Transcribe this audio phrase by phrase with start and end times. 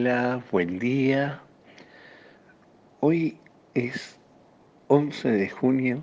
[0.00, 1.42] Hola, buen día.
[3.00, 3.36] Hoy
[3.74, 4.18] es
[4.88, 6.02] 11 de junio,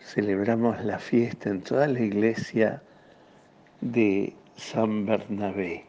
[0.00, 2.82] celebramos la fiesta en toda la iglesia
[3.80, 5.84] de San Bernabé.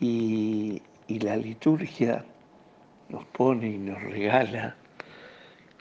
[0.00, 2.24] Y, la liturgia
[3.08, 4.74] nos pone y nos regala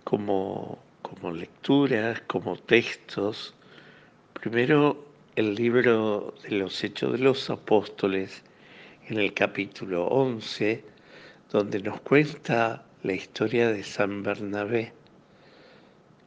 [0.04, 3.56] como, como lecturas, como textos,
[4.34, 5.04] primero
[5.36, 8.44] el libro de los Hechos de los Apóstoles,
[9.10, 10.84] en el capítulo 11,
[11.50, 14.92] donde nos cuenta la historia de San Bernabé,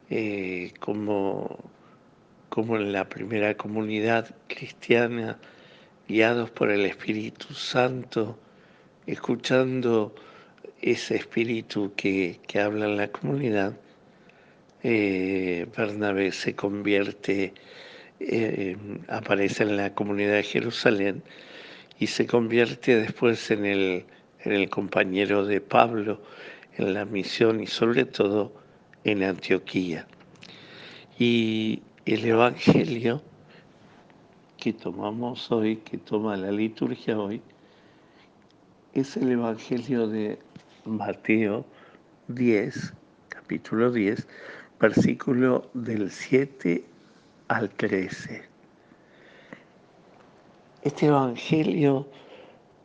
[0.09, 1.59] eh, como,
[2.49, 5.37] como en la primera comunidad cristiana,
[6.07, 8.39] guiados por el Espíritu Santo,
[9.05, 10.15] escuchando
[10.81, 13.77] ese espíritu que, habla en la comunidad,
[14.81, 17.53] eh, Bernabé se convierte,
[18.19, 18.75] eh,
[19.07, 21.23] aparece en la comunidad de Jerusalén
[22.01, 24.05] y se convierte después en el,
[24.43, 26.19] en el compañero de Pablo
[26.77, 28.51] en la misión y sobre todo
[29.03, 30.07] en Antioquía.
[31.19, 33.21] Y el Evangelio
[34.57, 37.39] que tomamos hoy, que toma la liturgia hoy,
[38.95, 40.39] es el Evangelio de
[40.85, 41.67] Mateo
[42.29, 42.93] 10,
[43.29, 44.27] capítulo 10,
[44.79, 46.83] versículo del 7
[47.47, 48.50] al 13.
[50.83, 52.07] Este Evangelio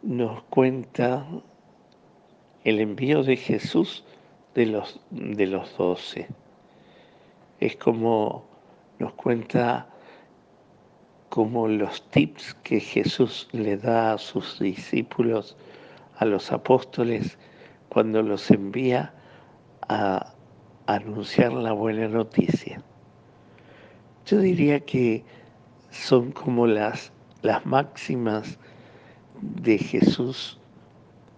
[0.03, 1.27] nos cuenta
[2.63, 4.05] el envío de Jesús
[4.55, 6.29] de los, de los doce.
[7.59, 8.45] Es como
[8.99, 9.89] nos cuenta
[11.31, 15.57] como los tips que Jesús le da a sus discípulos,
[16.19, 17.39] a los apóstoles,
[17.89, 19.15] cuando los envía
[19.89, 20.35] a
[20.85, 22.83] anunciar la buena noticia.
[24.27, 25.25] Yo diría que
[25.91, 27.11] son como las
[27.43, 28.59] las máximas
[29.41, 30.59] de Jesús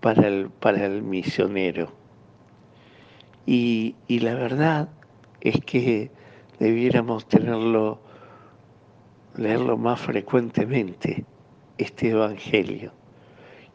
[0.01, 1.93] para el, para el misionero.
[3.47, 4.89] Y, y la verdad
[5.41, 6.11] es que
[6.59, 8.00] debiéramos tenerlo,
[9.37, 11.25] leerlo más frecuentemente,
[11.78, 12.93] este Evangelio,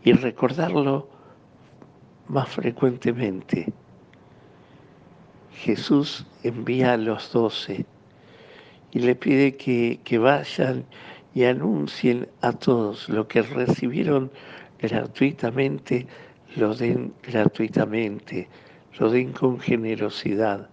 [0.03, 1.09] y recordarlo
[2.27, 3.71] más frecuentemente.
[5.51, 7.85] Jesús envía a los doce
[8.91, 10.85] y le pide que, que vayan
[11.33, 14.31] y anuncien a todos lo que recibieron
[14.79, 16.07] gratuitamente,
[16.55, 18.47] lo den gratuitamente,
[18.99, 20.69] lo den con generosidad,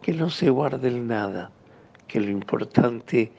[0.00, 1.50] que no se guarden nada,
[2.08, 3.32] que lo importante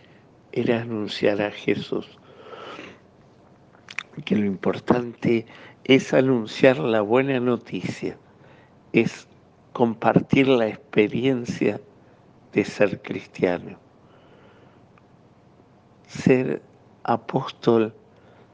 [0.51, 2.07] era anunciar a Jesús,
[4.23, 5.45] que lo importante
[5.83, 8.17] es anunciar la buena noticia,
[8.93, 9.27] es
[9.73, 11.81] compartir la experiencia
[12.53, 13.79] de ser cristiano.
[16.11, 16.61] Ser
[17.03, 17.93] apóstol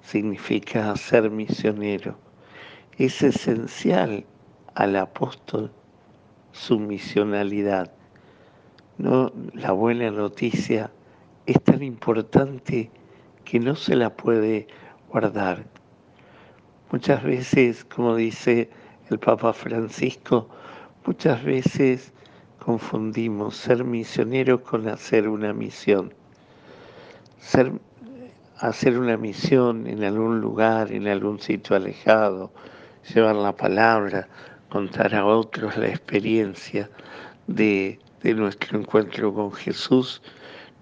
[0.04, 2.16] significa ser misionero.
[3.00, 4.26] Es esencial
[4.76, 5.72] al apóstol
[6.52, 7.92] su misionalidad.
[9.00, 10.92] No, la buena noticia
[11.48, 12.92] es tan importante
[13.44, 14.68] que no se la puede
[15.10, 15.66] guardar.
[16.92, 18.70] Muchas veces, como dice
[19.10, 20.48] el Papa Francisco,
[21.08, 22.14] muchas veces
[22.60, 26.14] confundimos ser misionero con hacer una misión
[28.60, 32.52] hacer una misión en algún lugar, en algún sitio alejado,
[33.14, 34.28] llevar la palabra,
[34.70, 36.90] contar a otros la experiencia
[37.48, 40.22] de, de nuestro encuentro con Jesús,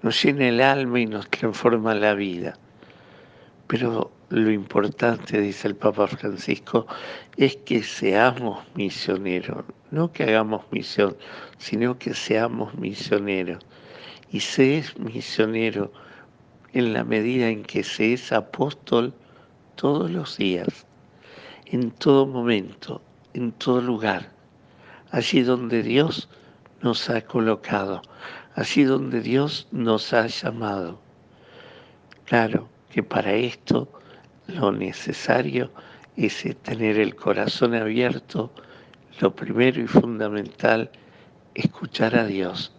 [0.02, 2.58] nos llena el alma y nos transforma la vida.
[3.68, 6.88] Pero lo importante, dice el Papa Francisco,
[7.38, 11.16] es que seamos misioneros, no que hagamos misión,
[11.58, 13.64] sino que seamos misioneros.
[14.32, 15.92] Y se es misionero
[16.76, 19.14] en la medida en que se es apóstol
[19.78, 20.86] todos los días,
[21.68, 23.02] en todo momento,
[23.34, 24.34] en todo lugar,
[25.10, 26.28] allí donde Dios
[26.82, 28.02] nos ha colocado,
[28.56, 31.00] allí donde Dios nos ha llamado.
[32.26, 33.88] Claro que para esto
[34.48, 35.72] lo necesario
[36.18, 38.52] es tener el corazón abierto,
[39.22, 40.92] lo primero y fundamental,
[41.54, 42.74] escuchar a Dios,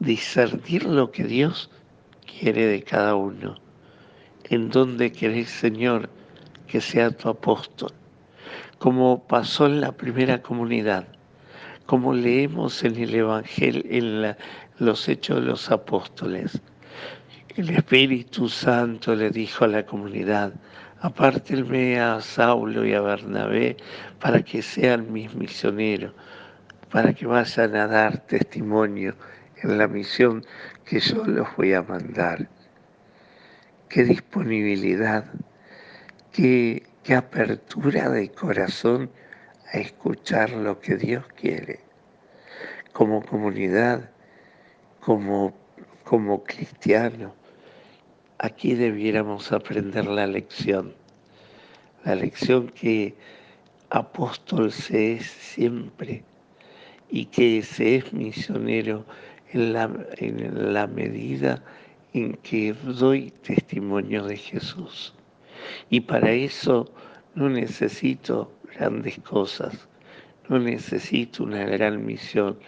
[0.00, 1.70] discernir lo que Dios
[2.26, 3.56] quiere de cada uno.
[4.44, 6.10] ¿En dónde querés, Señor,
[6.66, 7.92] que sea tu apóstol?
[8.78, 11.06] Como pasó en la primera comunidad,
[11.86, 14.36] como leemos en el Evangelio, en
[14.78, 16.60] los Hechos de los Apóstoles.
[17.56, 20.52] El Espíritu Santo le dijo a la comunidad,
[21.00, 23.76] apártenme a Saulo y a Bernabé
[24.20, 26.12] para que sean mis misioneros,
[26.90, 29.14] para que vayan a dar testimonio
[29.62, 30.44] en la misión
[30.86, 32.48] que yo los voy a mandar.
[33.88, 35.24] Qué disponibilidad,
[36.32, 39.10] qué, qué apertura de corazón
[39.72, 41.80] a escuchar lo que Dios quiere.
[42.92, 44.10] Como comunidad,
[45.00, 45.54] como,
[46.04, 47.34] como cristiano,
[48.38, 50.94] aquí debiéramos aprender la lección.
[52.04, 53.16] La lección que
[53.90, 56.22] apóstol se es siempre
[57.08, 59.04] y que se es misionero
[59.52, 61.62] en la, en la medida
[62.12, 65.14] en que doy testimonio de Jesús.
[65.90, 66.92] Y para eso
[67.34, 69.88] no necesito grandes cosas,
[70.48, 72.58] no necesito una gran misión,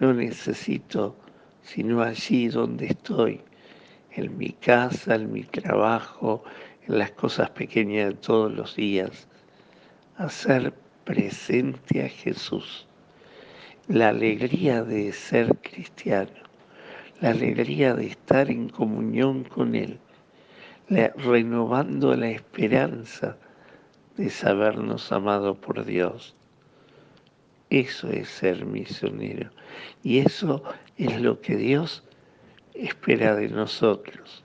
[0.00, 1.16] no necesito
[1.64, 3.40] sino allí donde estoy,
[4.12, 6.44] en mi casa, en mi trabajo,
[6.86, 9.28] en las cosas pequeñas de todos los días,
[10.16, 10.72] hacer
[11.04, 12.86] presente a Jesús.
[13.88, 16.30] La alegría de ser cristiano,
[17.20, 19.98] la alegría de estar en comunión con Él,
[20.88, 23.36] renovando la esperanza
[24.16, 26.34] de sabernos amado por Dios.
[27.68, 29.50] Eso es ser misionero.
[30.02, 30.62] Y eso
[30.96, 32.04] es lo que Dios
[32.72, 34.44] espera de nosotros.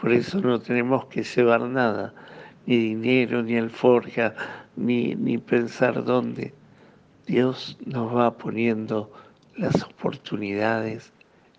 [0.00, 2.14] Por eso no tenemos que llevar nada,
[2.64, 4.34] ni dinero, ni alforja,
[4.76, 6.54] ni, ni pensar dónde.
[7.28, 9.12] Dios nos va poniendo
[9.54, 11.12] las oportunidades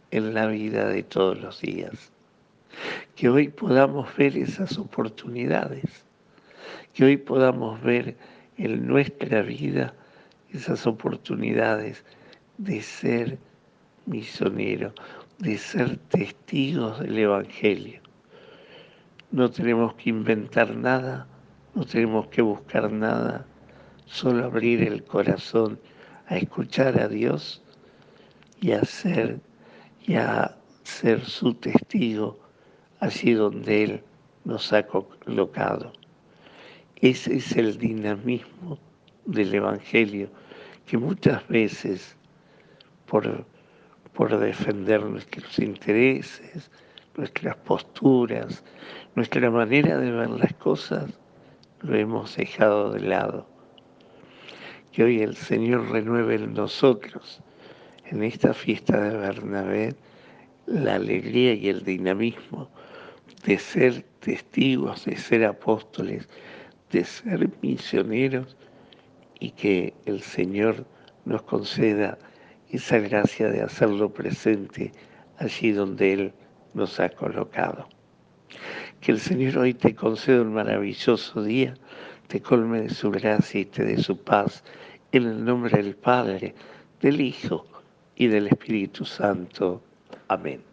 [0.09, 2.11] en la vida de todos los días.
[3.15, 6.05] Que hoy podamos ver esas oportunidades,
[6.91, 8.17] que hoy podamos ver
[8.57, 9.93] en nuestra vida
[10.51, 12.03] esas oportunidades
[12.57, 13.37] de ser
[14.07, 14.95] misionero,
[15.37, 18.01] de ser testigos del Evangelio.
[19.29, 21.27] No tenemos que inventar nada,
[21.75, 23.45] no tenemos que buscar nada,
[24.09, 25.79] solo abrir el corazón
[26.27, 27.61] a escuchar a Dios
[28.59, 29.39] y a ser,
[30.05, 32.39] y a ser su testigo
[32.99, 34.03] allí donde Él
[34.43, 35.93] nos ha colocado.
[36.95, 38.77] Ese es el dinamismo
[39.25, 40.29] del Evangelio
[40.85, 42.17] que muchas veces
[43.05, 43.45] por,
[44.13, 46.71] por defender nuestros intereses,
[47.15, 48.63] nuestras posturas,
[49.15, 51.11] nuestra manera de ver las cosas,
[51.81, 53.58] lo hemos dejado de lado.
[54.91, 57.41] Que hoy el Señor renueve en nosotros,
[58.05, 59.95] en esta fiesta de Bernabé,
[60.65, 62.69] la alegría y el dinamismo
[63.45, 66.27] de ser testigos, de ser apóstoles,
[66.91, 68.57] de ser misioneros
[69.39, 70.85] y que el Señor
[71.25, 72.17] nos conceda
[72.69, 74.91] esa gracia de hacerlo presente
[75.37, 76.33] allí donde Él
[76.73, 77.87] nos ha colocado.
[78.99, 81.75] Que el Señor hoy te conceda un maravilloso día,
[82.29, 84.63] te colme de su gracia y te dé su paz,
[85.11, 86.53] en el nombre del Padre,
[87.01, 87.65] del Hijo
[88.15, 89.81] y del Espíritu Santo.
[90.27, 90.68] Amén.